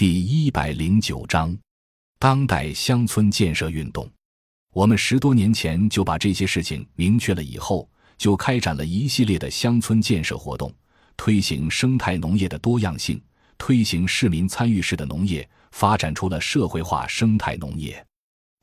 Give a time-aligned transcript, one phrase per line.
[0.00, 1.54] 第一百零九章，
[2.18, 4.10] 当代乡村建设运动。
[4.72, 10.72] 我们十多年前就把这些事情明确了，以后就开展了一系列的乡村建设活动，
[11.18, 13.22] 推行生态农业的多样性，
[13.58, 18.02] 推行市民参与式的农业，发展出了社会化生态农业。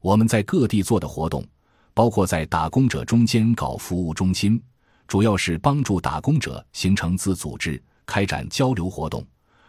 [0.01, 1.45] 我们在各地做的活动，
[1.93, 4.59] 包括在打工者中间搞服务中心，
[5.07, 7.79] 主要是帮助打工者形成自组织。
[8.07, 9.23] 开展交流活动，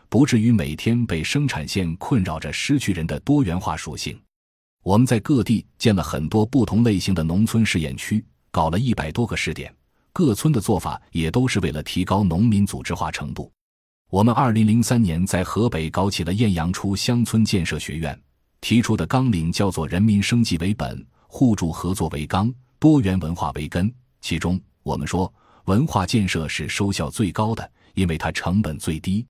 [0.08, 4.18] 不至于每天被生产线困扰着，失去人的多元化属性。
[4.82, 9.74] 我们在各地建了很多不同类型的农村试验区，搞了一百多个试点。
[10.12, 13.52] 各村的做法也都是为了提高农民组织化程度。
[14.10, 18.18] 我们二零零三年在河北搞起了艳阳初乡村建设学院，
[18.60, 23.92] 提出的纲领叫做“人民生计为本，互助合作为纲，多元文化为根”。
[24.22, 25.32] 其中，我们说
[25.66, 27.70] 文化建设是收效最高的。
[27.94, 29.26] 因为它成本最低，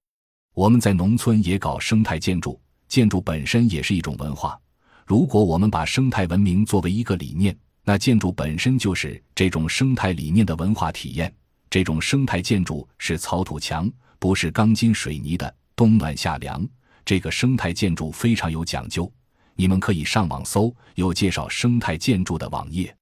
[0.58, 4.58] 我们在农村也搞生态建筑，建筑本身也是一种文化。
[5.06, 11.32] 如果我们把生态文明作为一个理念，那建筑本身就是这种生态理念的文化体验。
[11.70, 16.66] 这种生态建筑是草土墙，不是钢筋水泥的，冬暖夏凉。
[17.04, 19.08] 这个生态建筑非常有讲究，
[19.54, 22.92] 你们可以上网搜有介绍生态建筑的网页。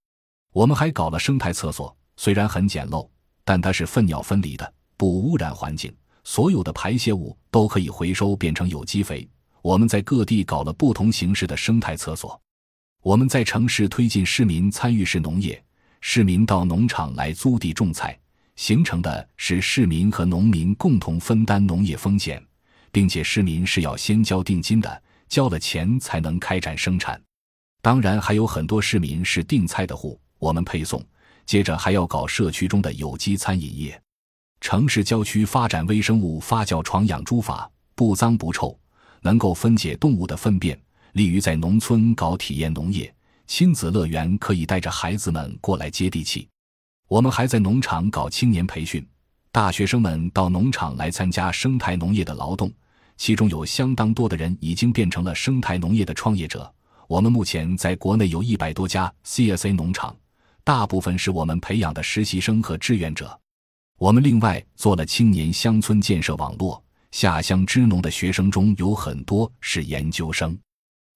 [0.52, 3.08] 我们还搞了生态厕所，虽然很简陋，
[3.46, 4.74] 但它是粪尿分离的。
[4.98, 5.90] 不污染环境，
[6.26, 9.26] 所有的排泄物都可以回收变成有机肥。
[9.62, 12.38] 我们在各地搞了不同形式的生态厕所。
[13.00, 15.62] 我们在城市推进市民参与式农业，
[16.00, 18.18] 市民到农场来租地种菜，
[18.56, 22.44] 形成的是市民和农民共同分担农业风险，
[22.90, 27.22] 并且市民是要先交定金的，交了钱才能开展生产。
[27.80, 31.00] 当然，还有很多市民是订菜的户，我们配送。
[31.46, 34.02] 接着还要搞社区中的有机餐饮业。
[34.60, 38.76] 城市郊区发展微生物发酵床养猪法，不脏不臭，
[39.22, 40.78] 能够分解动物的粪便，
[41.12, 43.12] 利于在农村搞体验农业。
[43.46, 46.48] 亲子乐园可以带着孩子们过来接地气。
[47.06, 49.06] 我们还在农场搞青年培训，
[49.52, 52.72] 大学生们到农场来参加生态农业的劳动，
[53.16, 56.68] 其中有相当多的人已经变成了生态农业的创业者。
[57.06, 60.16] 我们目前在国内有一百多家 CSA 农场，
[60.64, 63.38] 大部分是我们培养的实习生和志愿者。
[63.98, 70.56] 我们另外做了青年乡村建设网络，下乡支农的学生中有很多是研究生。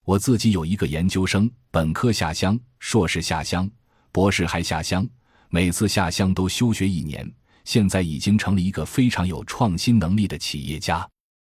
[0.03, 3.69] 我自己有一个研究生，本科下乡，硕士下乡，
[4.11, 5.07] 博士还下乡，
[5.49, 7.31] 每次下乡都休学一年。
[7.65, 11.07] 现在已经成了一个非常有创新能力的企业家。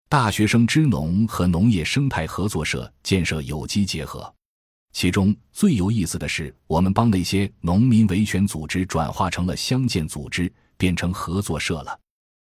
[0.09, 4.31] 大学生支农和农业生态合作社建设有机结合，
[4.91, 10.51] 其中最有意思的是，我们帮那些农民维权组织转化成了乡建组织。
[10.78, 12.00] 变成合作社了。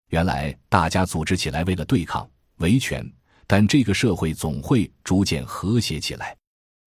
[0.10, 3.06] 原来大家组织起来为了对抗维权，
[3.48, 6.36] 但这个社会总会逐渐和谐起来。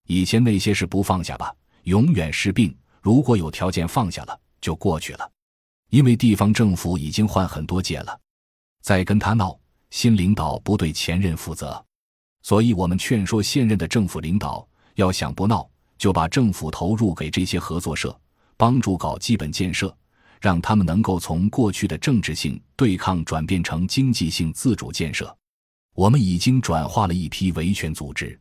[0.07, 1.53] 以前那些事不放下吧，
[1.83, 2.71] 永远是病；
[3.01, 5.31] 如果有条件放下了，就过去了。
[5.89, 8.19] 因为地方政府已经换很多届了，
[8.81, 9.57] 再跟他闹，
[9.89, 11.83] 新领导不对前任负责。
[12.43, 14.65] 所以我们劝说现任的政府领导，
[14.95, 18.17] 要想不闹，就把政府投入给这些合作社，
[18.55, 19.93] 帮助搞基本建设。
[20.41, 25.35] 让他们能够从过去的政治性对抗转变成经济性自主建设。
[25.95, 28.39] 我们已经转化了一批维权组织。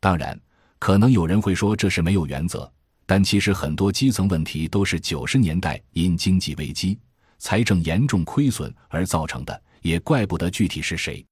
[0.00, 0.38] 当然，
[0.78, 2.70] 可能有人会说这是没有原则，
[3.06, 6.98] 但其实很多基层问题都是九十年代因经济危机、
[7.38, 11.24] 财政严重亏损而造成的，也怪不得具体是谁。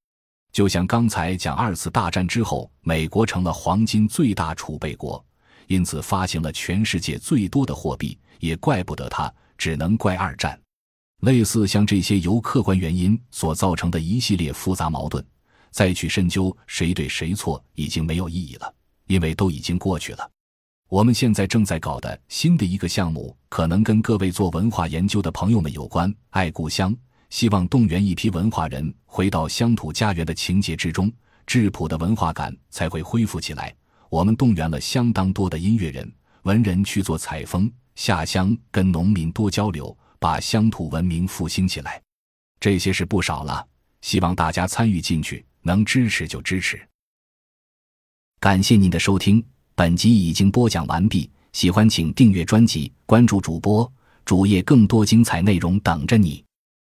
[0.51, 5.23] 就像刚才讲二次大战之后，美国成了黄金最大储备国，
[5.67, 9.31] 因此发行了全世界最多的货币，也怪不得他。
[9.59, 10.57] 只能怪二战，
[11.21, 15.23] 类似像这些由客观原因所造成的一系列复杂矛盾，
[15.69, 18.73] 再去深究谁对谁错已经没有意义了，
[19.07, 20.31] 因为都已经过去了。
[20.87, 26.11] 我们现在正在搞的新的一个项目，可能跟各位做文化研究的朋友们有关。
[26.29, 26.95] 爱故乡，
[27.29, 31.11] 希望动员一批文化人回到乡土家园的情节之中，
[31.45, 33.75] 质朴的文化感才会恢复起来。
[34.09, 36.09] 我们动员了相当多的音乐人、
[36.43, 37.69] 文人去做采风。
[37.99, 42.01] 下乡跟农民多交流，把乡土文明复兴起来，
[42.57, 43.67] 这些事不少了。
[43.99, 46.79] 希望大家参与进去，能支持就支持。
[48.39, 49.43] 感谢您的收听，
[49.75, 51.29] 本集已经播讲完毕。
[51.51, 53.91] 喜欢请订阅专辑，关注主播
[54.23, 56.41] 主页，更多精彩内容等着你。